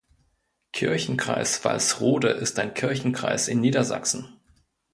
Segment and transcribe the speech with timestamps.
[0.73, 4.39] Kirchenkreis Walsrode ist ein Kirchenkreis in Niedersachsen.